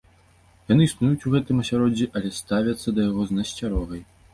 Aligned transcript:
Яны 0.71 0.87
існуюць 0.89 1.27
у 1.31 1.35
гэтым 1.35 1.61
асяроддзі, 1.67 2.11
але 2.19 2.35
ставяцца 2.41 2.87
да 2.99 3.11
яго 3.11 3.23
з 3.33 3.41
насцярогай. 3.43 4.01